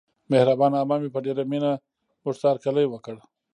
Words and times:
مهربانه 0.31 0.77
عمه 0.81 0.95
مې 1.01 1.09
په 1.15 1.19
ډېره 1.25 1.43
مینه 1.51 1.71
موږته 2.23 2.45
هرکلی 2.49 2.85
وکړ. 2.89 3.15